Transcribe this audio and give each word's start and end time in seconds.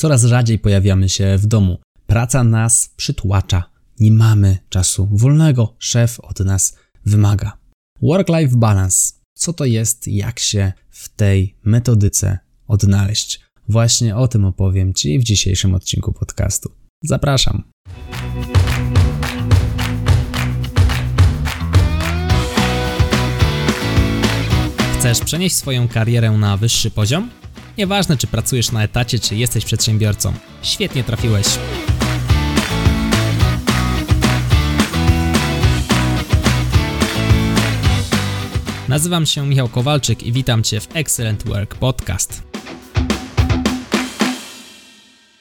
Coraz 0.00 0.24
rzadziej 0.24 0.58
pojawiamy 0.58 1.08
się 1.08 1.38
w 1.38 1.46
domu. 1.46 1.78
Praca 2.06 2.44
nas 2.44 2.94
przytłacza. 2.96 3.70
Nie 3.98 4.12
mamy 4.12 4.58
czasu 4.68 5.08
wolnego. 5.12 5.74
Szef 5.78 6.20
od 6.20 6.40
nas 6.40 6.76
wymaga. 7.06 7.58
Work-life 8.02 8.56
balance. 8.56 9.12
Co 9.34 9.52
to 9.52 9.64
jest, 9.64 10.08
jak 10.08 10.38
się 10.38 10.72
w 10.90 11.08
tej 11.08 11.54
metodyce 11.64 12.38
odnaleźć? 12.66 13.40
Właśnie 13.68 14.16
o 14.16 14.28
tym 14.28 14.44
opowiem 14.44 14.94
Ci 14.94 15.18
w 15.18 15.24
dzisiejszym 15.24 15.74
odcinku 15.74 16.12
podcastu. 16.12 16.70
Zapraszam. 17.04 17.62
Chcesz 24.98 25.20
przenieść 25.20 25.56
swoją 25.56 25.88
karierę 25.88 26.30
na 26.30 26.56
wyższy 26.56 26.90
poziom? 26.90 27.30
Nieważne, 27.80 28.16
czy 28.16 28.26
pracujesz 28.26 28.72
na 28.72 28.84
etacie, 28.84 29.18
czy 29.18 29.36
jesteś 29.36 29.64
przedsiębiorcą. 29.64 30.32
Świetnie 30.62 31.04
trafiłeś. 31.04 31.46
Nazywam 38.88 39.26
się 39.26 39.46
Michał 39.46 39.68
Kowalczyk 39.68 40.22
i 40.22 40.32
witam 40.32 40.62
Cię 40.62 40.80
w 40.80 40.88
Excellent 40.94 41.44
Work 41.44 41.74
Podcast. 41.74 42.42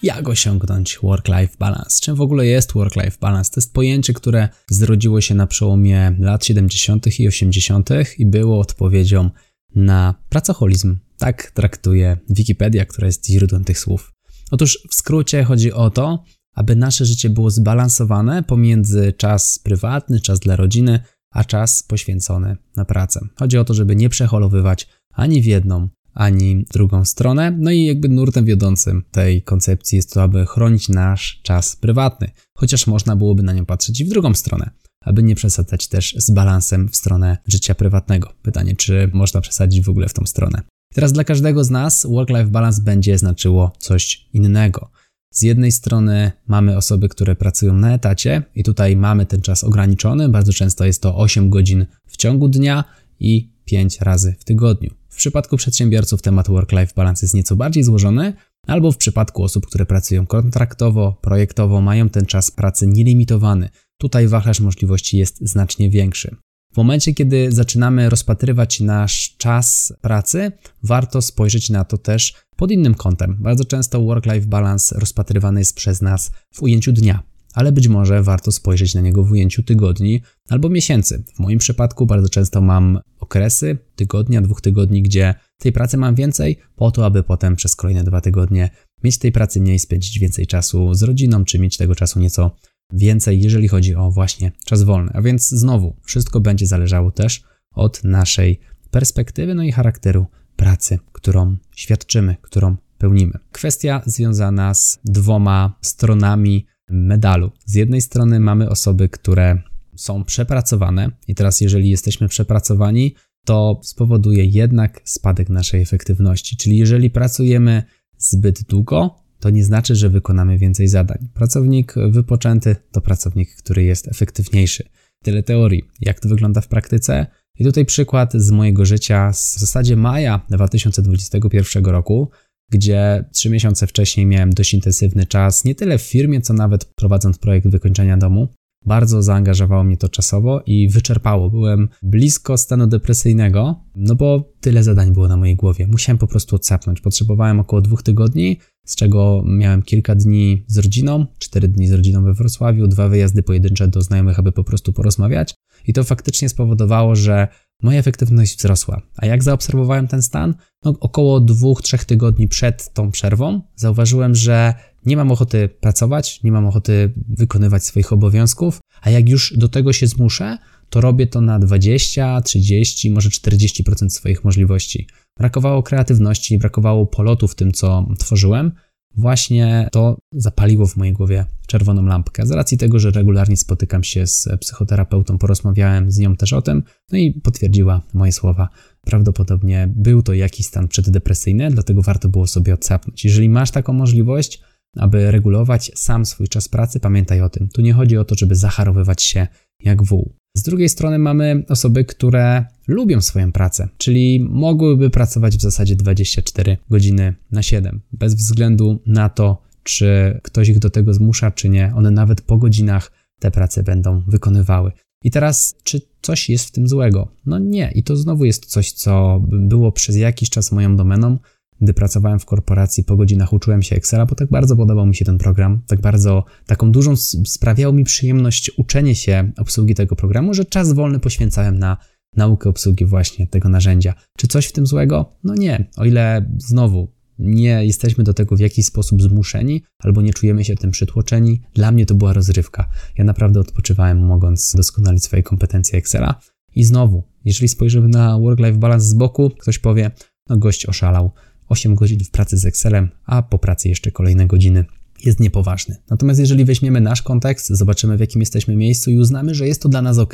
Jak 0.03 0.29
osiągnąć 0.29 0.99
work-life 1.03 1.55
balance? 1.59 2.01
Czym 2.01 2.15
w 2.15 2.21
ogóle 2.21 2.45
jest 2.45 2.73
work-life 2.73 3.17
balance? 3.21 3.51
To 3.51 3.59
jest 3.59 3.73
pojęcie, 3.73 4.13
które 4.13 4.49
zrodziło 4.70 5.21
się 5.21 5.35
na 5.35 5.48
przełomie 5.48 6.15
lat 6.20 6.45
70. 6.45 7.20
i 7.20 7.27
80. 7.27 7.90
i 8.17 8.26
było 8.26 8.59
odpowiedzią 8.59 9.29
na 9.76 10.15
pracoholizm. 10.29 11.09
Tak 11.19 11.51
traktuje 11.51 12.17
Wikipedia, 12.29 12.85
która 12.85 13.07
jest 13.07 13.27
źródłem 13.27 13.63
tych 13.63 13.79
słów. 13.79 14.13
Otóż 14.51 14.79
w 14.89 14.95
skrócie 14.95 15.43
chodzi 15.43 15.73
o 15.73 15.89
to, 15.89 16.23
aby 16.55 16.75
nasze 16.75 17.05
życie 17.05 17.29
było 17.29 17.51
zbalansowane 17.51 18.43
pomiędzy 18.43 19.13
czas 19.17 19.59
prywatny, 19.63 20.20
czas 20.20 20.39
dla 20.39 20.55
rodziny, 20.55 20.99
a 21.34 21.43
czas 21.43 21.84
poświęcony 21.84 22.57
na 22.76 22.85
pracę. 22.85 23.20
Chodzi 23.39 23.57
o 23.57 23.65
to, 23.65 23.73
żeby 23.73 23.95
nie 23.95 24.09
przeholowywać 24.09 24.87
ani 25.13 25.41
w 25.41 25.45
jedną, 25.45 25.89
ani 26.13 26.65
w 26.65 26.73
drugą 26.73 27.05
stronę. 27.05 27.57
No 27.59 27.71
i 27.71 27.85
jakby 27.85 28.09
nurtem 28.09 28.45
wiodącym 28.45 29.04
tej 29.11 29.43
koncepcji 29.43 29.95
jest 29.95 30.13
to, 30.13 30.23
aby 30.23 30.45
chronić 30.45 30.89
nasz 30.89 31.39
czas 31.43 31.76
prywatny, 31.76 32.31
chociaż 32.57 32.87
można 32.87 33.15
byłoby 33.15 33.43
na 33.43 33.54
nią 33.54 33.65
patrzeć 33.65 34.01
i 34.01 34.05
w 34.05 34.09
drugą 34.09 34.33
stronę 34.33 34.71
aby 35.01 35.23
nie 35.23 35.35
przesadzać 35.35 35.87
też 35.87 36.15
z 36.17 36.31
balansem 36.31 36.89
w 36.89 36.95
stronę 36.95 37.37
życia 37.48 37.76
prywatnego. 37.76 38.33
Pytanie, 38.41 38.76
czy 38.76 39.09
można 39.13 39.41
przesadzić 39.41 39.85
w 39.85 39.89
ogóle 39.89 40.09
w 40.09 40.13
tą 40.13 40.26
stronę. 40.26 40.61
Teraz 40.93 41.13
dla 41.13 41.23
każdego 41.23 41.63
z 41.63 41.70
nas 41.70 42.05
work-life 42.05 42.49
balance 42.49 42.82
będzie 42.82 43.18
znaczyło 43.18 43.71
coś 43.77 44.27
innego. 44.34 44.91
Z 45.32 45.41
jednej 45.41 45.71
strony 45.71 46.32
mamy 46.48 46.77
osoby, 46.77 47.09
które 47.09 47.35
pracują 47.35 47.73
na 47.73 47.93
etacie 47.93 48.43
i 48.55 48.63
tutaj 48.63 48.95
mamy 48.95 49.26
ten 49.26 49.41
czas 49.41 49.63
ograniczony, 49.63 50.29
bardzo 50.29 50.54
często 50.54 50.85
jest 50.85 51.01
to 51.01 51.17
8 51.17 51.49
godzin 51.49 51.85
w 52.07 52.17
ciągu 52.17 52.49
dnia 52.49 52.84
i 53.20 53.49
5 53.65 54.01
razy 54.01 54.35
w 54.40 54.43
tygodniu. 54.43 54.90
W 55.10 55.15
przypadku 55.15 55.57
przedsiębiorców 55.57 56.21
temat 56.21 56.48
work-life 56.48 56.93
balance 56.95 57.26
jest 57.26 57.35
nieco 57.35 57.55
bardziej 57.55 57.84
złożony, 57.84 58.34
albo 58.67 58.91
w 58.91 58.98
przypadku 58.98 59.43
osób, 59.43 59.67
które 59.67 59.85
pracują 59.85 60.27
kontraktowo, 60.27 61.20
projektowo, 61.21 61.82
mają 61.82 62.10
ten 62.10 62.26
czas 62.26 62.51
pracy 62.51 62.87
nielimitowany. 62.87 63.70
Tutaj 63.98 64.28
wachlarz 64.28 64.59
możliwości 64.59 65.17
jest 65.17 65.38
znacznie 65.41 65.90
większy. 65.90 66.35
W 66.73 66.78
momencie, 66.78 67.13
kiedy 67.13 67.51
zaczynamy 67.51 68.09
rozpatrywać 68.09 68.79
nasz 68.79 69.35
czas 69.38 69.94
pracy, 70.01 70.51
warto 70.84 71.22
spojrzeć 71.22 71.69
na 71.69 71.84
to 71.84 71.97
też 71.97 72.34
pod 72.56 72.72
innym 72.72 72.95
kątem. 72.95 73.38
Bardzo 73.39 73.66
często 73.66 74.01
work-life 74.01 74.47
balance 74.47 75.00
rozpatrywany 75.00 75.61
jest 75.61 75.75
przez 75.75 76.01
nas 76.01 76.31
w 76.53 76.63
ujęciu 76.63 76.91
dnia, 76.91 77.23
ale 77.53 77.72
być 77.72 77.88
może 77.88 78.23
warto 78.23 78.51
spojrzeć 78.51 78.95
na 78.95 79.01
niego 79.01 79.23
w 79.23 79.31
ujęciu 79.31 79.63
tygodni 79.63 80.22
albo 80.50 80.69
miesięcy. 80.69 81.23
W 81.35 81.39
moim 81.39 81.59
przypadku 81.59 82.06
bardzo 82.06 82.29
często 82.29 82.61
mam 82.61 82.99
okresy 83.19 83.77
tygodnia, 83.95 84.41
dwóch 84.41 84.61
tygodni, 84.61 85.01
gdzie 85.01 85.33
tej 85.57 85.71
pracy 85.71 85.97
mam 85.97 86.15
więcej, 86.15 86.57
po 86.75 86.91
to, 86.91 87.05
aby 87.05 87.23
potem 87.23 87.55
przez 87.55 87.75
kolejne 87.75 88.03
dwa 88.03 88.21
tygodnie 88.21 88.69
mieć 89.03 89.17
tej 89.17 89.31
pracy 89.31 89.61
mniej, 89.61 89.79
spędzić 89.79 90.19
więcej 90.19 90.47
czasu 90.47 90.94
z 90.94 91.03
rodziną, 91.03 91.45
czy 91.45 91.59
mieć 91.59 91.77
tego 91.77 91.95
czasu 91.95 92.19
nieco 92.19 92.55
więcej, 92.94 93.41
jeżeli 93.41 93.67
chodzi 93.67 93.95
o 93.95 94.11
właśnie 94.11 94.51
czas 94.66 94.83
wolny. 94.83 95.11
A 95.13 95.22
więc 95.22 95.50
znowu, 95.50 95.95
wszystko 96.03 96.39
będzie 96.39 96.67
zależało 96.67 97.11
też 97.11 97.44
od 97.73 98.03
naszej 98.03 98.59
perspektywy, 98.91 99.55
no 99.55 99.63
i 99.63 99.72
charakteru 99.72 100.25
pracy, 100.55 101.00
którą 101.11 101.57
świadczymy, 101.75 102.35
którą 102.41 102.77
pełnimy. 102.97 103.33
Kwestia 103.51 104.01
związana 104.05 104.73
z 104.73 105.00
dwoma 105.05 105.77
stronami 105.81 106.66
medalu. 106.89 107.51
Z 107.66 107.75
jednej 107.75 108.01
strony 108.01 108.39
mamy 108.39 108.69
osoby, 108.69 109.09
które 109.09 109.61
są 109.95 110.23
przepracowane, 110.23 111.11
i 111.27 111.35
teraz, 111.35 111.61
jeżeli 111.61 111.89
jesteśmy 111.89 112.27
przepracowani, 112.27 113.16
to 113.45 113.79
spowoduje 113.83 114.45
jednak 114.45 115.01
spadek 115.03 115.50
naszej 115.50 115.81
efektywności. 115.81 116.57
Czyli 116.57 116.77
jeżeli 116.77 117.09
pracujemy 117.09 117.83
zbyt 118.17 118.63
długo, 118.63 119.16
to 119.39 119.50
nie 119.50 119.63
znaczy, 119.63 119.95
że 119.95 120.09
wykonamy 120.09 120.57
więcej 120.57 120.88
zadań. 120.88 121.27
Pracownik 121.33 121.95
wypoczęty 122.09 122.75
to 122.91 123.01
pracownik, 123.01 123.55
który 123.55 123.83
jest 123.83 124.07
efektywniejszy. 124.07 124.83
Tyle 125.23 125.44
teorii. 125.44 125.83
Jak 126.01 126.19
to 126.19 126.29
wygląda 126.29 126.61
w 126.61 126.67
praktyce? 126.67 127.27
I 127.59 127.63
tutaj 127.63 127.85
przykład 127.85 128.33
z 128.33 128.51
mojego 128.51 128.85
życia 128.85 129.33
z 129.33 129.55
w 129.55 129.59
zasadzie 129.59 129.95
maja 129.95 130.45
2021 130.50 131.85
roku, 131.85 132.29
gdzie 132.72 133.25
trzy 133.33 133.50
miesiące 133.50 133.88
wcześniej 133.88 134.25
miałem 134.25 134.50
dość 134.50 134.73
intensywny 134.73 135.25
czas, 135.25 135.66
nie 135.66 135.75
tyle 135.75 135.97
w 135.97 136.01
firmie, 136.01 136.41
co 136.41 136.53
nawet 136.53 136.85
prowadząc 136.85 137.38
projekt 137.38 137.67
wykończenia 137.67 138.17
domu. 138.17 138.47
Bardzo 138.85 139.23
zaangażowało 139.23 139.83
mnie 139.83 139.97
to 139.97 140.09
czasowo 140.09 140.61
i 140.66 140.89
wyczerpało. 140.89 141.50
Byłem 141.50 141.89
blisko 142.03 142.57
stanu 142.57 142.88
depresyjnego, 142.88 143.83
no 143.95 144.16
bo 144.16 144.53
tyle 144.61 144.83
zadań 144.83 145.13
było 145.13 145.27
na 145.27 145.38
mojej 145.38 145.56
głowie. 145.56 145.88
Musiałem 145.88 146.17
po 146.17 146.27
prostu 146.27 146.56
odsapnąć. 146.56 147.01
Potrzebowałem 147.01 147.59
około 147.59 147.81
dwóch 147.81 148.03
tygodni, 148.03 148.59
z 148.89 148.95
czego 148.95 149.44
miałem 149.45 149.81
kilka 149.81 150.16
dni 150.16 150.63
z 150.67 150.77
rodziną, 150.77 151.25
cztery 151.39 151.67
dni 151.67 151.88
z 151.88 151.91
rodziną 151.91 152.23
we 152.23 152.33
Wrocławiu, 152.33 152.88
dwa 152.88 153.09
wyjazdy 153.09 153.44
pojedyncze 153.44 153.88
do 153.88 154.01
znajomych, 154.01 154.39
aby 154.39 154.51
po 154.51 154.63
prostu 154.63 154.94
porozmawiać. 154.94 155.55
I 155.88 155.94
to 155.94 156.03
faktycznie 156.03 156.50
spowodowało, 156.50 157.16
że 157.16 157.47
moja 157.83 158.00
efektywność 158.00 158.57
wzrosła. 158.57 159.01
A 159.17 159.25
jak 159.25 159.44
zaobserwowałem 159.44 160.07
ten 160.07 160.22
stan? 160.22 160.55
No, 160.85 160.94
około 161.00 161.39
dwóch, 161.39 161.81
trzech 161.81 162.05
tygodni 162.05 162.47
przed 162.47 162.94
tą 162.94 163.11
przerwą 163.11 163.61
zauważyłem, 163.75 164.35
że 164.35 164.73
nie 165.06 165.17
mam 165.17 165.31
ochoty 165.31 165.69
pracować, 165.69 166.44
nie 166.44 166.51
mam 166.51 166.66
ochoty 166.66 167.13
wykonywać 167.38 167.83
swoich 167.83 168.13
obowiązków, 168.13 168.79
a 169.01 169.09
jak 169.09 169.29
już 169.29 169.53
do 169.57 169.69
tego 169.69 169.94
się 169.94 170.07
zmuszę, 170.07 170.57
to 170.89 171.01
robię 171.01 171.27
to 171.27 171.41
na 171.41 171.59
20, 171.59 172.41
30, 172.41 173.11
może 173.11 173.29
40% 173.29 174.09
swoich 174.09 174.44
możliwości. 174.44 175.07
Brakowało 175.38 175.83
kreatywności, 175.83 176.57
brakowało 176.57 177.05
polotu 177.05 177.47
w 177.47 177.55
tym, 177.55 177.72
co 177.72 178.07
tworzyłem. 178.19 178.72
Właśnie 179.17 179.89
to 179.91 180.17
zapaliło 180.33 180.88
w 180.88 180.97
mojej 180.97 181.13
głowie 181.13 181.45
czerwoną 181.67 182.05
lampkę. 182.05 182.45
Z 182.45 182.51
racji 182.51 182.77
tego, 182.77 183.00
że 183.00 183.11
regularnie 183.11 183.57
spotykam 183.57 184.03
się 184.03 184.27
z 184.27 184.50
psychoterapeutą, 184.59 185.38
porozmawiałem 185.38 186.11
z 186.11 186.17
nią 186.17 186.35
też 186.35 186.53
o 186.53 186.61
tym, 186.61 186.83
no 187.11 187.17
i 187.17 187.31
potwierdziła 187.31 188.01
moje 188.13 188.31
słowa. 188.31 188.69
Prawdopodobnie 189.01 189.94
był 189.95 190.21
to 190.21 190.33
jakiś 190.33 190.66
stan 190.66 190.88
przeddepresyjny, 190.88 191.71
dlatego 191.71 192.01
warto 192.01 192.29
było 192.29 192.47
sobie 192.47 192.73
odsapnąć. 192.73 193.25
Jeżeli 193.25 193.50
masz 193.50 193.71
taką 193.71 193.94
możliwość, 193.94 194.61
aby 194.97 195.31
regulować 195.31 195.91
sam 195.95 196.25
swój 196.25 196.47
czas 196.47 196.67
pracy, 196.67 197.00
pamiętaj 197.00 197.41
o 197.41 197.50
tym. 197.50 197.69
Tu 197.69 197.81
nie 197.81 197.94
chodzi 197.94 198.17
o 198.17 198.25
to, 198.25 198.35
żeby 198.35 198.56
zacharowywać 198.56 199.23
się 199.23 199.47
jak 199.79 200.03
wół. 200.03 200.38
Z 200.57 200.63
drugiej 200.63 200.89
strony 200.89 201.19
mamy 201.19 201.63
osoby, 201.69 202.05
które 202.05 202.65
lubią 202.87 203.21
swoją 203.21 203.51
pracę, 203.51 203.87
czyli 203.97 204.47
mogłyby 204.49 205.09
pracować 205.09 205.57
w 205.57 205.61
zasadzie 205.61 205.95
24 205.95 206.77
godziny 206.89 207.35
na 207.51 207.63
7, 207.63 208.01
bez 208.11 208.35
względu 208.35 208.99
na 209.05 209.29
to, 209.29 209.61
czy 209.83 210.39
ktoś 210.44 210.69
ich 210.69 210.79
do 210.79 210.89
tego 210.89 211.13
zmusza, 211.13 211.51
czy 211.51 211.69
nie. 211.69 211.94
One 211.95 212.12
nawet 212.12 212.41
po 212.41 212.57
godzinach 212.57 213.12
te 213.39 213.51
prace 213.51 213.83
będą 213.83 214.24
wykonywały. 214.27 214.91
I 215.24 215.31
teraz, 215.31 215.75
czy 215.83 216.01
coś 216.21 216.50
jest 216.50 216.65
w 216.65 216.71
tym 216.71 216.88
złego? 216.88 217.27
No 217.45 217.59
nie, 217.59 217.91
i 217.95 218.03
to 218.03 218.15
znowu 218.15 218.45
jest 218.45 218.65
coś, 218.65 218.91
co 218.91 219.41
było 219.44 219.91
przez 219.91 220.15
jakiś 220.15 220.50
czas 220.50 220.71
moją 220.71 220.95
domeną. 220.95 221.38
Gdy 221.81 221.93
pracowałem 221.93 222.39
w 222.39 222.45
korporacji, 222.45 223.03
po 223.03 223.17
godzinach 223.17 223.53
uczyłem 223.53 223.81
się 223.81 223.95
Excela, 223.95 224.25
bo 224.25 224.35
tak 224.35 224.49
bardzo 224.49 224.75
podobał 224.75 225.05
mi 225.05 225.15
się 225.15 225.25
ten 225.25 225.37
program, 225.37 225.81
tak 225.87 226.01
bardzo, 226.01 226.43
taką 226.65 226.91
dużą 226.91 227.15
sprawiało 227.45 227.93
mi 227.93 228.03
przyjemność 228.03 228.71
uczenie 228.77 229.15
się 229.15 229.51
obsługi 229.57 229.95
tego 229.95 230.15
programu, 230.15 230.53
że 230.53 230.65
czas 230.65 230.93
wolny 230.93 231.19
poświęcałem 231.19 231.79
na 231.79 231.97
naukę 232.35 232.69
obsługi 232.69 233.05
właśnie 233.05 233.47
tego 233.47 233.69
narzędzia. 233.69 234.13
Czy 234.37 234.47
coś 234.47 234.65
w 234.65 234.71
tym 234.71 234.87
złego? 234.87 235.37
No 235.43 235.55
nie, 235.55 235.89
o 235.97 236.05
ile 236.05 236.51
znowu 236.57 237.19
nie 237.39 237.85
jesteśmy 237.85 238.23
do 238.23 238.33
tego 238.33 238.55
w 238.55 238.59
jakiś 238.59 238.85
sposób 238.85 239.21
zmuszeni, 239.21 239.83
albo 239.99 240.21
nie 240.21 240.33
czujemy 240.33 240.65
się 240.65 240.75
tym 240.75 240.91
przytłoczeni. 240.91 241.61
Dla 241.73 241.91
mnie 241.91 242.05
to 242.05 242.15
była 242.15 242.33
rozrywka. 242.33 242.89
Ja 243.17 243.23
naprawdę 243.23 243.59
odpoczywałem, 243.59 244.25
mogąc 244.25 244.75
doskonalić 244.75 245.23
swoje 245.23 245.43
kompetencje 245.43 245.99
Excela. 245.99 246.39
I 246.75 246.83
znowu, 246.83 247.23
jeżeli 247.45 247.67
spojrzymy 247.67 248.07
na 248.07 248.39
work-life 248.39 248.77
balance 248.77 249.05
z 249.05 249.13
boku, 249.13 249.49
ktoś 249.49 249.79
powie, 249.79 250.11
no 250.49 250.57
gość 250.57 250.85
oszalał 250.85 251.31
8 251.69 251.95
godzin 251.95 252.19
w 252.24 252.31
pracy 252.31 252.57
z 252.57 252.66
Excelem, 252.66 253.10
a 253.25 253.42
po 253.42 253.60
pracy 253.60 253.89
jeszcze 253.89 254.12
kolejne 254.12 254.48
godziny 254.48 254.86
jest 255.25 255.39
niepoważny. 255.39 255.95
Natomiast 256.10 256.39
jeżeli 256.39 256.66
weźmiemy 256.66 257.01
nasz 257.01 257.21
kontekst, 257.21 257.68
zobaczymy 257.68 258.18
w 258.18 258.19
jakim 258.19 258.42
jesteśmy 258.42 258.75
miejscu 258.75 259.12
i 259.12 259.18
uznamy, 259.18 259.56
że 259.56 259.68
jest 259.68 259.81
to 259.81 259.89
dla 259.89 260.01
nas 260.01 260.18
ok, 260.18 260.33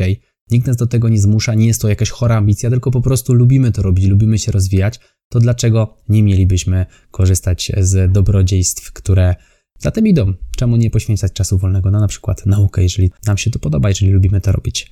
nikt 0.51 0.67
nas 0.67 0.77
do 0.77 0.87
tego 0.87 1.09
nie 1.09 1.21
zmusza, 1.21 1.53
nie 1.53 1.67
jest 1.67 1.81
to 1.81 1.89
jakaś 1.89 2.09
chora 2.09 2.37
ambicja, 2.37 2.69
tylko 2.69 2.91
po 2.91 3.01
prostu 3.01 3.33
lubimy 3.33 3.71
to 3.71 3.81
robić, 3.81 4.05
lubimy 4.05 4.39
się 4.39 4.51
rozwijać, 4.51 4.99
to 5.29 5.39
dlaczego 5.39 5.97
nie 6.09 6.23
mielibyśmy 6.23 6.85
korzystać 7.11 7.71
z 7.77 8.11
dobrodziejstw, 8.11 8.93
które 8.93 9.35
za 9.79 9.91
tym 9.91 10.07
idą? 10.07 10.33
Czemu 10.57 10.75
nie 10.75 10.89
poświęcać 10.89 11.33
czasu 11.33 11.57
wolnego 11.57 11.91
na 11.91 11.99
na 11.99 12.07
przykład 12.07 12.45
naukę, 12.45 12.83
jeżeli 12.83 13.11
nam 13.27 13.37
się 13.37 13.51
to 13.51 13.59
podoba, 13.59 13.89
jeżeli 13.89 14.11
lubimy 14.11 14.41
to 14.41 14.51
robić? 14.51 14.91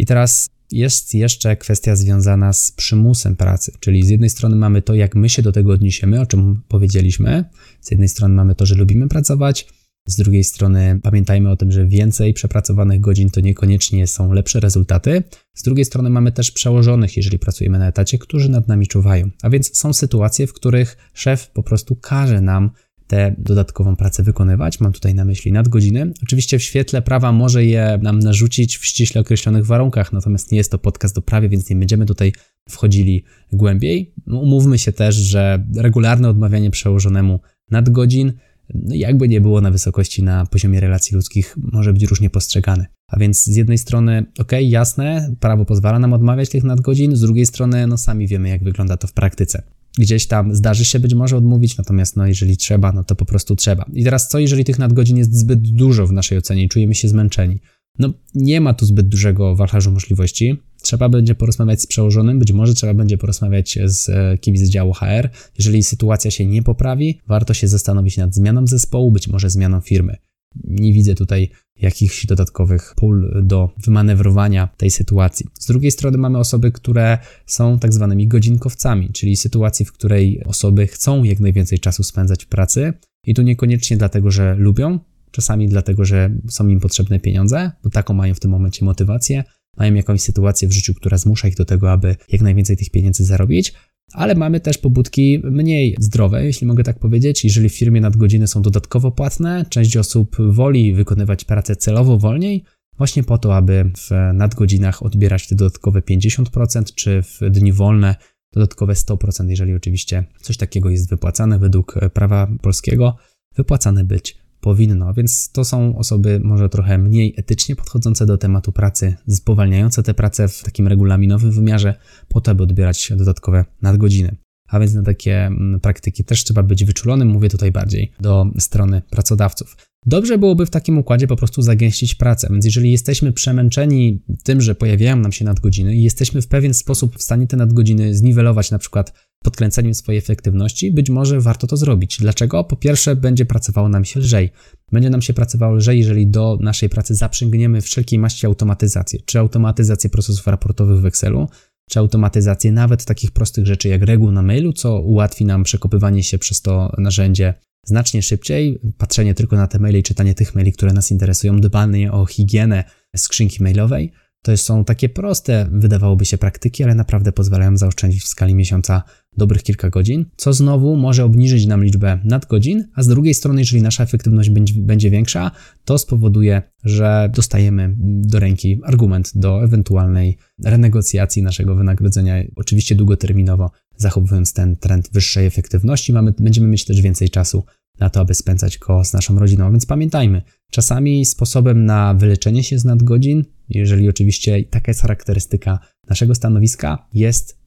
I 0.00 0.06
teraz 0.06 0.50
jest 0.72 1.14
jeszcze 1.14 1.56
kwestia 1.56 1.96
związana 1.96 2.52
z 2.52 2.72
przymusem 2.72 3.36
pracy, 3.36 3.72
czyli 3.80 4.02
z 4.02 4.08
jednej 4.08 4.30
strony 4.30 4.56
mamy 4.56 4.82
to, 4.82 4.94
jak 4.94 5.14
my 5.14 5.28
się 5.28 5.42
do 5.42 5.52
tego 5.52 5.72
odniesiemy, 5.72 6.20
o 6.20 6.26
czym 6.26 6.62
powiedzieliśmy, 6.68 7.44
z 7.80 7.90
jednej 7.90 8.08
strony 8.08 8.34
mamy 8.34 8.54
to, 8.54 8.66
że 8.66 8.74
lubimy 8.74 9.08
pracować, 9.08 9.66
z 10.06 10.16
drugiej 10.16 10.44
strony 10.44 11.00
pamiętajmy 11.02 11.50
o 11.50 11.56
tym, 11.56 11.72
że 11.72 11.86
więcej 11.86 12.34
przepracowanych 12.34 13.00
godzin 13.00 13.30
to 13.30 13.40
niekoniecznie 13.40 14.06
są 14.06 14.32
lepsze 14.32 14.60
rezultaty. 14.60 15.22
Z 15.54 15.62
drugiej 15.62 15.84
strony 15.84 16.10
mamy 16.10 16.32
też 16.32 16.50
przełożonych, 16.50 17.16
jeżeli 17.16 17.38
pracujemy 17.38 17.78
na 17.78 17.88
etacie, 17.88 18.18
którzy 18.18 18.48
nad 18.48 18.68
nami 18.68 18.86
czuwają. 18.86 19.30
A 19.42 19.50
więc 19.50 19.78
są 19.78 19.92
sytuacje, 19.92 20.46
w 20.46 20.52
których 20.52 20.96
szef 21.14 21.50
po 21.50 21.62
prostu 21.62 21.96
każe 21.96 22.40
nam 22.40 22.70
tę 23.10 23.34
dodatkową 23.38 23.96
pracę 23.96 24.22
wykonywać. 24.22 24.80
Mam 24.80 24.92
tutaj 24.92 25.14
na 25.14 25.24
myśli 25.24 25.52
nadgodziny. 25.52 26.12
Oczywiście 26.22 26.58
w 26.58 26.62
świetle 26.62 27.02
prawa 27.02 27.32
może 27.32 27.64
je 27.64 27.98
nam 28.02 28.18
narzucić 28.18 28.76
w 28.76 28.86
ściśle 28.86 29.20
określonych 29.20 29.66
warunkach, 29.66 30.12
natomiast 30.12 30.52
nie 30.52 30.58
jest 30.58 30.70
to 30.70 30.78
podcast 30.78 31.14
do 31.14 31.22
prawie, 31.22 31.48
więc 31.48 31.70
nie 31.70 31.76
będziemy 31.76 32.06
tutaj 32.06 32.32
wchodzili 32.68 33.24
głębiej. 33.52 34.14
No, 34.26 34.38
umówmy 34.38 34.78
się 34.78 34.92
też, 34.92 35.14
że 35.14 35.64
regularne 35.76 36.28
odmawianie 36.28 36.70
przełożonemu 36.70 37.40
nadgodzin 37.70 38.32
no 38.74 38.94
jakby 38.94 39.28
nie 39.28 39.40
było 39.40 39.60
na 39.60 39.70
wysokości 39.70 40.22
na 40.22 40.46
poziomie 40.46 40.80
relacji 40.80 41.16
ludzkich, 41.16 41.56
może 41.72 41.92
być 41.92 42.02
różnie 42.02 42.30
postrzegane. 42.30 42.86
A 43.08 43.18
więc 43.18 43.44
z 43.44 43.56
jednej 43.56 43.78
strony, 43.78 44.26
ok, 44.38 44.52
jasne, 44.60 45.34
prawo 45.40 45.64
pozwala 45.64 45.98
nam 45.98 46.12
odmawiać 46.12 46.48
tych 46.48 46.64
nadgodzin, 46.64 47.16
z 47.16 47.20
drugiej 47.20 47.46
strony, 47.46 47.86
no 47.86 47.98
sami 47.98 48.26
wiemy, 48.26 48.48
jak 48.48 48.64
wygląda 48.64 48.96
to 48.96 49.06
w 49.06 49.12
praktyce. 49.12 49.62
Gdzieś 49.98 50.26
tam 50.26 50.54
zdarzy 50.54 50.84
się 50.84 51.00
być 51.00 51.14
może 51.14 51.36
odmówić, 51.36 51.76
natomiast 51.76 52.16
no 52.16 52.26
jeżeli 52.26 52.56
trzeba, 52.56 52.92
no 52.92 53.04
to 53.04 53.16
po 53.16 53.24
prostu 53.24 53.56
trzeba. 53.56 53.84
I 53.92 54.04
teraz 54.04 54.28
co, 54.28 54.38
jeżeli 54.38 54.64
tych 54.64 54.78
nadgodzin 54.78 55.16
jest 55.16 55.34
zbyt 55.34 55.60
dużo 55.60 56.06
w 56.06 56.12
naszej 56.12 56.38
ocenie 56.38 56.64
i 56.64 56.68
czujemy 56.68 56.94
się 56.94 57.08
zmęczeni? 57.08 57.60
No 57.98 58.12
nie 58.34 58.60
ma 58.60 58.74
tu 58.74 58.86
zbyt 58.86 59.08
dużego 59.08 59.56
wachlarzu 59.56 59.92
możliwości. 59.92 60.56
Trzeba 60.82 61.08
będzie 61.08 61.34
porozmawiać 61.34 61.82
z 61.82 61.86
przełożonym, 61.86 62.38
być 62.38 62.52
może 62.52 62.74
trzeba 62.74 62.94
będzie 62.94 63.18
porozmawiać 63.18 63.78
z 63.84 64.08
e, 64.08 64.38
kimś 64.38 64.58
z 64.58 64.70
działu 64.70 64.92
HR. 64.92 65.30
Jeżeli 65.58 65.82
sytuacja 65.82 66.30
się 66.30 66.46
nie 66.46 66.62
poprawi, 66.62 67.20
warto 67.26 67.54
się 67.54 67.68
zastanowić 67.68 68.16
nad 68.16 68.34
zmianą 68.34 68.66
zespołu, 68.66 69.12
być 69.12 69.28
może 69.28 69.50
zmianą 69.50 69.80
firmy. 69.80 70.16
Nie 70.64 70.92
widzę 70.92 71.14
tutaj 71.14 71.50
jakichś 71.80 72.26
dodatkowych 72.26 72.94
pól 72.96 73.42
do 73.42 73.70
wymanewrowania 73.84 74.68
tej 74.76 74.90
sytuacji. 74.90 75.46
Z 75.60 75.66
drugiej 75.66 75.90
strony 75.90 76.18
mamy 76.18 76.38
osoby, 76.38 76.72
które 76.72 77.18
są 77.46 77.78
tak 77.78 77.92
zwanymi 77.92 78.28
godzinkowcami, 78.28 79.10
czyli 79.12 79.36
sytuacji, 79.36 79.84
w 79.84 79.92
której 79.92 80.44
osoby 80.44 80.86
chcą 80.86 81.24
jak 81.24 81.40
najwięcej 81.40 81.78
czasu 81.78 82.02
spędzać 82.02 82.44
w 82.44 82.48
pracy 82.48 82.92
i 83.26 83.34
tu 83.34 83.42
niekoniecznie 83.42 83.96
dlatego, 83.96 84.30
że 84.30 84.54
lubią, 84.54 84.98
czasami 85.30 85.68
dlatego, 85.68 86.04
że 86.04 86.30
są 86.48 86.68
im 86.68 86.80
potrzebne 86.80 87.20
pieniądze, 87.20 87.72
bo 87.84 87.90
taką 87.90 88.14
mają 88.14 88.34
w 88.34 88.40
tym 88.40 88.50
momencie 88.50 88.84
motywację, 88.84 89.44
mają 89.76 89.94
jakąś 89.94 90.20
sytuację 90.20 90.68
w 90.68 90.72
życiu, 90.72 90.94
która 90.94 91.18
zmusza 91.18 91.48
ich 91.48 91.56
do 91.56 91.64
tego, 91.64 91.92
aby 91.92 92.16
jak 92.28 92.40
najwięcej 92.42 92.76
tych 92.76 92.90
pieniędzy 92.90 93.24
zarobić, 93.24 93.72
ale 94.12 94.34
mamy 94.34 94.60
też 94.60 94.78
pobudki 94.78 95.42
mniej 95.44 95.96
zdrowe, 95.98 96.44
jeśli 96.44 96.66
mogę 96.66 96.84
tak 96.84 96.98
powiedzieć. 96.98 97.44
Jeżeli 97.44 97.68
w 97.68 97.78
firmie 97.78 98.00
nadgodziny 98.00 98.46
są 98.46 98.62
dodatkowo 98.62 99.10
płatne, 99.10 99.64
część 99.68 99.96
osób 99.96 100.36
woli 100.50 100.94
wykonywać 100.94 101.44
pracę 101.44 101.76
celowo 101.76 102.18
wolniej, 102.18 102.64
właśnie 102.98 103.22
po 103.22 103.38
to, 103.38 103.56
aby 103.56 103.90
w 103.96 104.10
nadgodzinach 104.34 105.02
odbierać 105.02 105.48
te 105.48 105.54
dodatkowe 105.54 106.00
50%, 106.00 106.94
czy 106.94 107.22
w 107.22 107.50
dni 107.50 107.72
wolne 107.72 108.14
dodatkowe 108.52 108.92
100%, 108.92 109.48
jeżeli 109.48 109.74
oczywiście 109.74 110.24
coś 110.40 110.56
takiego 110.56 110.90
jest 110.90 111.10
wypłacane 111.10 111.58
według 111.58 111.94
prawa 112.14 112.48
polskiego, 112.62 113.16
wypłacane 113.56 114.04
być 114.04 114.38
powinno, 114.60 115.14
więc 115.14 115.52
to 115.52 115.64
są 115.64 115.98
osoby 115.98 116.40
może 116.44 116.68
trochę 116.68 116.98
mniej 116.98 117.34
etycznie 117.36 117.76
podchodzące 117.76 118.26
do 118.26 118.38
tematu 118.38 118.72
pracy, 118.72 119.14
spowalniające 119.28 120.02
tę 120.02 120.14
pracę 120.14 120.48
w 120.48 120.62
takim 120.62 120.88
regulaminowym 120.88 121.50
wymiarze, 121.50 121.94
po 122.28 122.40
to, 122.40 122.50
aby 122.50 122.62
odbierać 122.62 123.12
dodatkowe 123.16 123.64
nadgodziny. 123.82 124.36
A 124.68 124.80
więc 124.80 124.94
na 124.94 125.02
takie 125.02 125.46
mm, 125.46 125.80
praktyki 125.80 126.24
też 126.24 126.44
trzeba 126.44 126.62
być 126.62 126.84
wyczulonym, 126.84 127.28
mówię 127.28 127.48
tutaj 127.48 127.72
bardziej 127.72 128.12
do 128.20 128.46
strony 128.58 129.02
pracodawców. 129.10 129.76
Dobrze 130.06 130.38
byłoby 130.38 130.66
w 130.66 130.70
takim 130.70 130.98
układzie 130.98 131.26
po 131.26 131.36
prostu 131.36 131.62
zagęścić 131.62 132.14
pracę, 132.14 132.48
więc 132.50 132.64
jeżeli 132.64 132.92
jesteśmy 132.92 133.32
przemęczeni 133.32 134.22
tym, 134.44 134.60
że 134.60 134.74
pojawiają 134.74 135.16
nam 135.16 135.32
się 135.32 135.44
nadgodziny 135.44 135.96
i 135.96 136.02
jesteśmy 136.02 136.42
w 136.42 136.48
pewien 136.48 136.74
sposób 136.74 137.18
w 137.18 137.22
stanie 137.22 137.46
te 137.46 137.56
nadgodziny 137.56 138.14
zniwelować, 138.14 138.70
na 138.70 138.78
przykład 138.78 139.12
podkręceniem 139.44 139.94
swojej 139.94 140.18
efektywności, 140.18 140.92
być 140.92 141.10
może 141.10 141.40
warto 141.40 141.66
to 141.66 141.76
zrobić. 141.76 142.18
Dlaczego? 142.18 142.64
Po 142.64 142.76
pierwsze, 142.76 143.16
będzie 143.16 143.46
pracowało 143.46 143.88
nam 143.88 144.04
się 144.04 144.20
lżej. 144.20 144.50
Będzie 144.92 145.10
nam 145.10 145.22
się 145.22 145.32
pracowało 145.32 145.74
lżej, 145.74 145.98
jeżeli 145.98 146.26
do 146.26 146.58
naszej 146.60 146.88
pracy 146.88 147.14
zaprzęgniemy 147.14 147.80
wszelkiej 147.80 148.18
maści 148.18 148.46
automatyzację, 148.46 149.20
czy 149.24 149.38
automatyzację 149.38 150.10
procesów 150.10 150.46
raportowych 150.46 151.00
w 151.00 151.06
Excelu, 151.06 151.48
czy 151.90 151.98
automatyzację 151.98 152.72
nawet 152.72 153.04
takich 153.04 153.30
prostych 153.30 153.66
rzeczy 153.66 153.88
jak 153.88 154.02
reguł 154.02 154.32
na 154.32 154.42
mailu, 154.42 154.72
co 154.72 155.00
ułatwi 155.00 155.44
nam 155.44 155.64
przekopywanie 155.64 156.22
się 156.22 156.38
przez 156.38 156.62
to 156.62 156.92
narzędzie 156.98 157.54
znacznie 157.84 158.22
szybciej, 158.22 158.80
patrzenie 158.98 159.34
tylko 159.34 159.56
na 159.56 159.66
te 159.66 159.78
maile 159.78 159.98
i 159.98 160.02
czytanie 160.02 160.34
tych 160.34 160.54
maili, 160.54 160.72
które 160.72 160.92
nas 160.92 161.10
interesują, 161.10 161.60
dbanie 161.60 162.12
o 162.12 162.26
higienę 162.26 162.84
skrzynki 163.16 163.62
mailowej. 163.62 164.12
To 164.42 164.56
są 164.56 164.84
takie 164.84 165.08
proste, 165.08 165.68
wydawałoby 165.72 166.24
się, 166.24 166.38
praktyki, 166.38 166.84
ale 166.84 166.94
naprawdę 166.94 167.32
pozwalają 167.32 167.76
zaoszczędzić 167.76 168.22
w 168.22 168.28
skali 168.28 168.54
miesiąca 168.54 169.02
dobrych 169.36 169.62
kilka 169.62 169.90
godzin, 169.90 170.26
co 170.36 170.52
znowu 170.52 170.96
może 170.96 171.24
obniżyć 171.24 171.66
nam 171.66 171.84
liczbę 171.84 172.18
nadgodzin, 172.24 172.84
a 172.94 173.02
z 173.02 173.08
drugiej 173.08 173.34
strony, 173.34 173.60
jeżeli 173.60 173.82
nasza 173.82 174.04
efektywność 174.04 174.50
będzie, 174.76 175.10
większa, 175.10 175.50
to 175.84 175.98
spowoduje, 175.98 176.62
że 176.84 177.30
dostajemy 177.34 177.94
do 177.98 178.40
ręki 178.40 178.80
argument 178.84 179.32
do 179.34 179.64
ewentualnej 179.64 180.36
renegocjacji 180.64 181.42
naszego 181.42 181.74
wynagrodzenia, 181.74 182.44
oczywiście 182.56 182.94
długoterminowo, 182.94 183.70
zachowując 183.96 184.52
ten 184.52 184.76
trend 184.76 185.10
wyższej 185.12 185.46
efektywności, 185.46 186.12
mamy, 186.12 186.32
będziemy 186.38 186.66
mieć 186.66 186.84
też 186.84 187.00
więcej 187.00 187.30
czasu 187.30 187.64
na 188.00 188.10
to, 188.10 188.20
aby 188.20 188.34
spędzać 188.34 188.78
go 188.78 189.04
z 189.04 189.12
naszą 189.12 189.38
rodziną. 189.38 189.70
Więc 189.70 189.86
pamiętajmy, 189.86 190.42
czasami 190.70 191.24
sposobem 191.24 191.84
na 191.84 192.14
wyleczenie 192.14 192.62
się 192.62 192.78
z 192.78 192.84
nadgodzin, 192.84 193.44
jeżeli 193.68 194.08
oczywiście 194.08 194.64
taka 194.64 194.90
jest 194.90 195.00
charakterystyka 195.00 195.78
naszego 196.08 196.34
stanowiska, 196.34 197.06
jest 197.14 197.60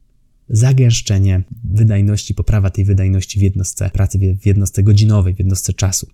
zagęszczenie 0.50 1.44
wydajności, 1.64 2.34
poprawa 2.34 2.70
tej 2.70 2.86
wydajności 2.86 3.40
w 3.40 3.42
jednostce 3.42 3.90
pracy, 3.90 4.38
w 4.42 4.46
jednostce 4.46 4.84
godzinowej, 4.84 5.36
w 5.36 5.40
jednostce 5.40 5.74
czasu. 5.74 6.08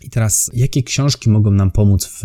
I 0.00 0.10
teraz, 0.10 0.50
jakie 0.54 0.82
książki 0.82 1.30
mogą 1.30 1.50
nam 1.50 1.70
pomóc 1.70 2.06
w 2.06 2.22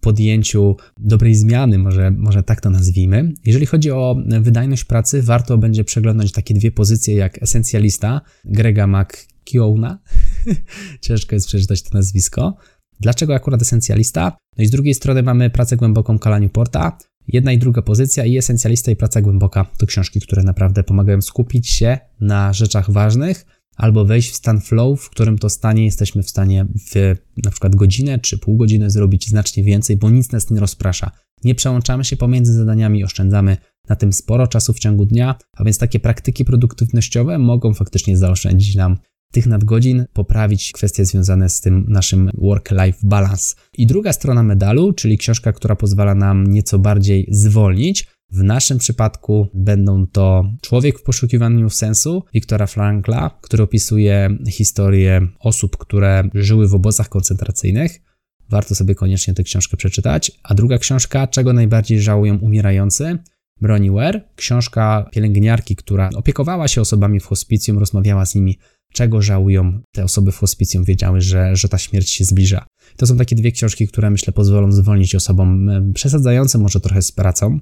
podjęciu 0.00 0.76
dobrej 0.98 1.34
zmiany, 1.34 1.78
może, 1.78 2.10
może 2.10 2.42
tak 2.42 2.60
to 2.60 2.70
nazwijmy. 2.70 3.32
Jeżeli 3.44 3.66
chodzi 3.66 3.90
o 3.90 4.16
wydajność 4.40 4.84
pracy, 4.84 5.22
warto 5.22 5.58
będzie 5.58 5.84
przeglądać 5.84 6.32
takie 6.32 6.54
dwie 6.54 6.72
pozycje 6.72 7.14
jak 7.14 7.42
esencjalista 7.42 8.20
Grega 8.44 8.86
McKeowna. 8.86 9.98
Ciężko 11.00 11.34
jest 11.34 11.46
przeczytać 11.46 11.82
to 11.82 11.90
nazwisko. 11.94 12.56
Dlaczego 13.00 13.34
akurat 13.34 13.62
esencjalista? 13.62 14.36
No 14.58 14.64
i 14.64 14.66
z 14.66 14.70
drugiej 14.70 14.94
strony 14.94 15.22
mamy 15.22 15.50
pracę 15.50 15.76
głęboką 15.76 16.18
Kala 16.18 16.38
Newporta. 16.38 16.98
Jedna 17.28 17.52
i 17.52 17.58
druga 17.58 17.82
pozycja 17.82 18.24
i 18.24 18.38
esencjalista 18.38 18.90
i 18.90 18.96
praca 18.96 19.20
głęboka 19.20 19.66
to 19.78 19.86
książki, 19.86 20.20
które 20.20 20.42
naprawdę 20.42 20.84
pomagają 20.84 21.22
skupić 21.22 21.68
się 21.68 21.98
na 22.20 22.52
rzeczach 22.52 22.90
ważnych 22.90 23.46
albo 23.76 24.04
wejść 24.04 24.30
w 24.30 24.34
stan 24.34 24.60
flow, 24.60 25.00
w 25.00 25.10
którym 25.10 25.38
to 25.38 25.50
stanie 25.50 25.84
jesteśmy 25.84 26.22
w 26.22 26.30
stanie 26.30 26.66
w 26.92 27.14
na 27.44 27.50
przykład 27.50 27.76
godzinę 27.76 28.18
czy 28.18 28.38
pół 28.38 28.56
godziny 28.56 28.90
zrobić 28.90 29.28
znacznie 29.28 29.64
więcej, 29.64 29.96
bo 29.96 30.10
nic 30.10 30.32
nas 30.32 30.50
nie 30.50 30.60
rozprasza. 30.60 31.10
Nie 31.44 31.54
przełączamy 31.54 32.04
się 32.04 32.16
pomiędzy 32.16 32.52
zadaniami, 32.52 33.04
oszczędzamy 33.04 33.56
na 33.88 33.96
tym 33.96 34.12
sporo 34.12 34.46
czasu 34.46 34.72
w 34.72 34.78
ciągu 34.78 35.06
dnia, 35.06 35.34
a 35.56 35.64
więc 35.64 35.78
takie 35.78 36.00
praktyki 36.00 36.44
produktywnościowe 36.44 37.38
mogą 37.38 37.74
faktycznie 37.74 38.16
zaoszczędzić 38.16 38.74
nam 38.74 38.96
tych 39.32 39.46
nadgodzin, 39.46 40.04
poprawić 40.12 40.72
kwestie 40.72 41.04
związane 41.04 41.48
z 41.48 41.60
tym 41.60 41.84
naszym 41.88 42.30
work-life 42.34 42.98
balance. 43.02 43.54
I 43.78 43.86
druga 43.86 44.12
strona 44.12 44.42
medalu, 44.42 44.92
czyli 44.92 45.18
książka, 45.18 45.52
która 45.52 45.76
pozwala 45.76 46.14
nam 46.14 46.46
nieco 46.46 46.78
bardziej 46.78 47.28
zwolnić, 47.30 48.06
w 48.30 48.42
naszym 48.42 48.78
przypadku 48.78 49.48
będą 49.54 50.06
to 50.06 50.52
Człowiek 50.60 50.98
w 50.98 51.02
poszukiwaniu 51.02 51.70
sensu 51.70 52.24
Wiktora 52.34 52.66
Frankla, 52.66 53.38
który 53.40 53.62
opisuje 53.62 54.38
historię 54.50 55.28
osób, 55.40 55.76
które 55.76 56.28
żyły 56.34 56.68
w 56.68 56.74
obozach 56.74 57.08
koncentracyjnych. 57.08 58.00
Warto 58.48 58.74
sobie 58.74 58.94
koniecznie 58.94 59.34
tę 59.34 59.42
książkę 59.42 59.76
przeczytać. 59.76 60.32
A 60.42 60.54
druga 60.54 60.78
książka, 60.78 61.26
Czego 61.26 61.52
najbardziej 61.52 62.00
żałują 62.00 62.38
umierający, 62.38 63.18
Broniware, 63.60 64.28
książka 64.36 65.08
pielęgniarki, 65.12 65.76
która 65.76 66.10
opiekowała 66.16 66.68
się 66.68 66.80
osobami 66.80 67.20
w 67.20 67.26
hospicjum, 67.26 67.78
rozmawiała 67.78 68.26
z 68.26 68.34
nimi, 68.34 68.58
czego 68.96 69.22
żałują 69.22 69.80
te 69.92 70.04
osoby 70.04 70.32
w 70.32 70.38
hospicjum, 70.38 70.84
wiedziały, 70.84 71.20
że, 71.20 71.56
że 71.56 71.68
ta 71.68 71.78
śmierć 71.78 72.10
się 72.10 72.24
zbliża. 72.24 72.66
To 72.96 73.06
są 73.06 73.16
takie 73.16 73.36
dwie 73.36 73.52
książki, 73.52 73.88
które 73.88 74.10
myślę 74.10 74.32
pozwolą 74.32 74.72
zwolnić 74.72 75.14
osobom 75.14 75.70
przesadzającym 75.94 76.60
może 76.60 76.80
trochę 76.80 77.02
z 77.02 77.12
pracą, 77.12 77.60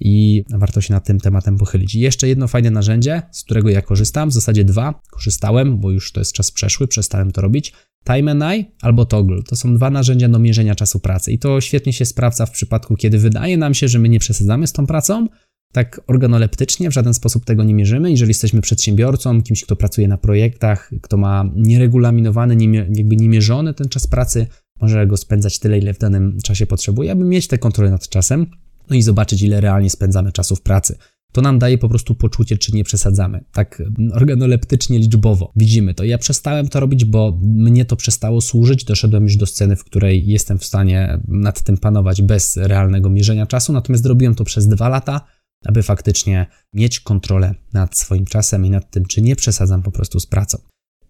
i 0.00 0.44
warto 0.54 0.80
się 0.80 0.94
nad 0.94 1.06
tym 1.06 1.20
tematem 1.20 1.58
pochylić. 1.58 1.94
I 1.94 2.00
jeszcze 2.00 2.28
jedno 2.28 2.48
fajne 2.48 2.70
narzędzie, 2.70 3.22
z 3.32 3.44
którego 3.44 3.68
ja 3.68 3.82
korzystam, 3.82 4.28
w 4.28 4.32
zasadzie 4.32 4.64
dwa 4.64 5.00
korzystałem, 5.10 5.78
bo 5.78 5.90
już 5.90 6.12
to 6.12 6.20
jest 6.20 6.32
czas 6.32 6.50
przeszły, 6.50 6.88
przestałem 6.88 7.30
to 7.30 7.40
robić. 7.40 7.72
TimeAI 8.04 8.64
albo 8.82 9.04
Toggle. 9.04 9.42
To 9.42 9.56
są 9.56 9.74
dwa 9.74 9.90
narzędzia 9.90 10.28
do 10.28 10.38
mierzenia 10.38 10.74
czasu 10.74 11.00
pracy 11.00 11.32
i 11.32 11.38
to 11.38 11.60
świetnie 11.60 11.92
się 11.92 12.04
sprawdza 12.04 12.46
w 12.46 12.50
przypadku, 12.50 12.96
kiedy 12.96 13.18
wydaje 13.18 13.56
nam 13.56 13.74
się, 13.74 13.88
że 13.88 13.98
my 13.98 14.08
nie 14.08 14.20
przesadzamy 14.20 14.66
z 14.66 14.72
tą 14.72 14.86
pracą, 14.86 15.26
tak 15.72 16.00
organoleptycznie, 16.06 16.90
w 16.90 16.94
żaden 16.94 17.14
sposób 17.14 17.44
tego 17.44 17.64
nie 17.64 17.74
mierzymy. 17.74 18.10
Jeżeli 18.10 18.30
jesteśmy 18.30 18.60
przedsiębiorcą, 18.60 19.42
kimś, 19.42 19.64
kto 19.64 19.76
pracuje 19.76 20.08
na 20.08 20.18
projektach, 20.18 20.90
kto 21.02 21.16
ma 21.16 21.44
nieregulaminowany, 21.56 22.56
nie, 22.56 22.86
jakby 22.94 23.16
niemierzony 23.16 23.74
ten 23.74 23.88
czas 23.88 24.06
pracy, 24.06 24.46
może 24.80 25.06
go 25.06 25.16
spędzać 25.16 25.58
tyle, 25.58 25.78
ile 25.78 25.94
w 25.94 25.98
danym 25.98 26.38
czasie 26.44 26.66
potrzebuje, 26.66 27.12
aby 27.12 27.24
mieć 27.24 27.48
tę 27.48 27.58
kontrolę 27.58 27.90
nad 27.90 28.08
czasem, 28.08 28.46
no 28.90 28.96
i 28.96 29.02
zobaczyć, 29.02 29.42
ile 29.42 29.60
realnie 29.60 29.90
spędzamy 29.90 30.32
czasu 30.32 30.56
w 30.56 30.62
pracy. 30.62 30.96
To 31.32 31.42
nam 31.42 31.58
daje 31.58 31.78
po 31.78 31.88
prostu 31.88 32.14
poczucie, 32.14 32.58
czy 32.58 32.72
nie 32.72 32.84
przesadzamy. 32.84 33.44
Tak 33.52 33.82
organoleptycznie, 34.12 34.98
liczbowo. 34.98 35.52
Widzimy 35.56 35.94
to. 35.94 36.04
Ja 36.04 36.18
przestałem 36.18 36.68
to 36.68 36.80
robić, 36.80 37.04
bo 37.04 37.38
mnie 37.42 37.84
to 37.84 37.96
przestało 37.96 38.40
służyć. 38.40 38.84
Doszedłem 38.84 39.22
już 39.22 39.36
do 39.36 39.46
sceny, 39.46 39.76
w 39.76 39.84
której 39.84 40.26
jestem 40.26 40.58
w 40.58 40.64
stanie 40.64 41.20
nad 41.28 41.62
tym 41.62 41.76
panować 41.78 42.22
bez 42.22 42.56
realnego 42.56 43.10
mierzenia 43.10 43.46
czasu. 43.46 43.72
Natomiast 43.72 44.06
robiłem 44.06 44.34
to 44.34 44.44
przez 44.44 44.68
dwa 44.68 44.88
lata, 44.88 45.20
aby 45.64 45.82
faktycznie 45.82 46.46
mieć 46.72 47.00
kontrolę 47.00 47.54
nad 47.72 47.96
swoim 47.96 48.24
czasem 48.24 48.66
i 48.66 48.70
nad 48.70 48.90
tym, 48.90 49.06
czy 49.06 49.22
nie 49.22 49.36
przesadzam 49.36 49.82
po 49.82 49.92
prostu 49.92 50.20
z 50.20 50.26
pracą. 50.26 50.58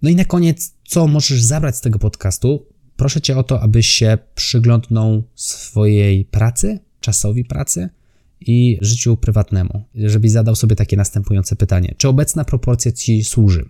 No 0.03 0.11
i 0.11 0.17
na 0.17 0.25
koniec, 0.25 0.75
co 0.85 1.07
możesz 1.07 1.43
zabrać 1.43 1.77
z 1.77 1.81
tego 1.81 1.99
podcastu? 1.99 2.67
Proszę 2.97 3.21
Cię 3.21 3.37
o 3.37 3.43
to, 3.43 3.61
abyś 3.61 3.89
się 3.89 4.19
przyglądnął 4.35 5.23
swojej 5.35 6.25
pracy, 6.25 6.79
czasowi 7.01 7.45
pracy 7.45 7.89
i 8.41 8.79
życiu 8.81 9.17
prywatnemu, 9.17 9.85
żebyś 9.95 10.31
zadał 10.31 10.57
sobie 10.57 10.77
takie 10.77 10.97
następujące 10.97 11.57
pytanie: 11.57 11.95
czy 11.99 12.09
obecna 12.09 12.45
proporcja 12.45 12.93
ci 12.93 13.25
służy? 13.25 13.69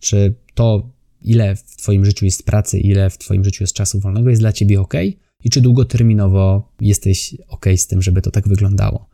Czy 0.00 0.34
to, 0.54 0.90
ile 1.22 1.56
w 1.56 1.76
Twoim 1.76 2.04
życiu 2.04 2.24
jest 2.24 2.46
pracy, 2.46 2.78
ile 2.78 3.10
w 3.10 3.18
Twoim 3.18 3.44
życiu 3.44 3.62
jest 3.62 3.74
czasu 3.74 4.00
wolnego, 4.00 4.30
jest 4.30 4.42
dla 4.42 4.52
Ciebie 4.52 4.80
ok? 4.80 4.94
I 5.44 5.50
czy 5.50 5.60
długoterminowo 5.60 6.72
jesteś 6.80 7.36
ok 7.48 7.66
z 7.76 7.86
tym, 7.86 8.02
żeby 8.02 8.22
to 8.22 8.30
tak 8.30 8.48
wyglądało? 8.48 9.08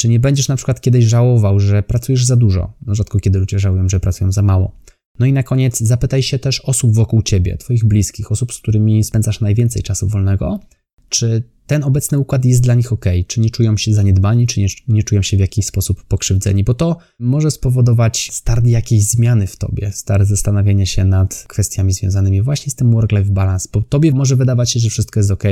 Czy 0.00 0.08
nie 0.08 0.20
będziesz 0.20 0.48
na 0.48 0.56
przykład 0.56 0.80
kiedyś 0.80 1.04
żałował, 1.04 1.60
że 1.60 1.82
pracujesz 1.82 2.24
za 2.24 2.36
dużo? 2.36 2.72
No 2.86 2.94
rzadko 2.94 3.18
kiedy 3.18 3.38
ludzie 3.38 3.58
żałują, 3.58 3.88
że 3.88 4.00
pracują 4.00 4.32
za 4.32 4.42
mało. 4.42 4.72
No 5.18 5.26
i 5.26 5.32
na 5.32 5.42
koniec 5.42 5.80
zapytaj 5.80 6.22
się 6.22 6.38
też 6.38 6.60
osób 6.60 6.94
wokół 6.94 7.22
ciebie, 7.22 7.56
twoich 7.56 7.84
bliskich, 7.84 8.32
osób, 8.32 8.52
z 8.52 8.58
którymi 8.58 9.04
spędzasz 9.04 9.40
najwięcej 9.40 9.82
czasu 9.82 10.08
wolnego, 10.08 10.60
czy 11.08 11.42
ten 11.66 11.84
obecny 11.84 12.18
układ 12.18 12.44
jest 12.44 12.62
dla 12.62 12.74
nich 12.74 12.92
ok, 12.92 13.04
czy 13.26 13.40
nie 13.40 13.50
czują 13.50 13.76
się 13.76 13.94
zaniedbani, 13.94 14.46
czy 14.46 14.60
nie, 14.60 14.66
nie 14.88 15.02
czują 15.02 15.22
się 15.22 15.36
w 15.36 15.40
jakiś 15.40 15.66
sposób 15.66 16.04
pokrzywdzeni, 16.04 16.64
bo 16.64 16.74
to 16.74 16.96
może 17.18 17.50
spowodować 17.50 18.30
start 18.32 18.66
jakiejś 18.66 19.04
zmiany 19.04 19.46
w 19.46 19.56
tobie, 19.56 19.92
start 19.92 20.28
zastanawiania 20.28 20.86
się 20.86 21.04
nad 21.04 21.44
kwestiami 21.48 21.92
związanymi 21.92 22.42
właśnie 22.42 22.72
z 22.72 22.74
tym 22.74 22.92
work-life 22.92 23.30
balance, 23.30 23.68
bo 23.72 23.82
tobie 23.82 24.12
może 24.12 24.36
wydawać 24.36 24.70
się, 24.70 24.80
że 24.80 24.90
wszystko 24.90 25.20
jest 25.20 25.30
ok, 25.30 25.44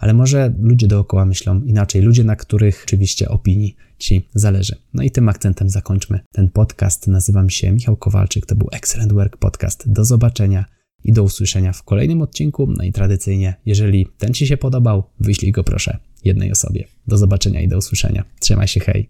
ale 0.00 0.14
może 0.14 0.54
ludzie 0.58 0.86
dookoła 0.86 1.26
myślą 1.26 1.62
inaczej, 1.62 2.02
ludzie, 2.02 2.24
na 2.24 2.36
których 2.36 2.82
oczywiście 2.84 3.28
opinii 3.28 3.76
ci 3.98 4.28
zależy. 4.34 4.76
No 4.94 5.02
i 5.02 5.10
tym 5.10 5.28
akcentem 5.28 5.70
zakończmy 5.70 6.20
ten 6.32 6.50
podcast. 6.50 7.06
Nazywam 7.06 7.50
się 7.50 7.72
Michał 7.72 7.96
Kowalczyk, 7.96 8.46
to 8.46 8.54
był 8.54 8.68
Excellent 8.72 9.12
Work 9.12 9.36
Podcast. 9.36 9.92
Do 9.92 10.04
zobaczenia 10.04 10.64
i 11.04 11.12
do 11.12 11.22
usłyszenia 11.22 11.72
w 11.72 11.82
kolejnym 11.82 12.22
odcinku. 12.22 12.66
No 12.78 12.84
i 12.84 12.92
tradycyjnie, 12.92 13.54
jeżeli 13.66 14.06
ten 14.18 14.34
Ci 14.34 14.46
się 14.46 14.56
podobał, 14.56 15.04
wyślij 15.20 15.52
go 15.52 15.64
proszę 15.64 15.98
jednej 16.24 16.52
osobie. 16.52 16.84
Do 17.06 17.18
zobaczenia 17.18 17.60
i 17.60 17.68
do 17.68 17.78
usłyszenia. 17.78 18.24
Trzymaj 18.40 18.68
się, 18.68 18.80
hej. 18.80 19.08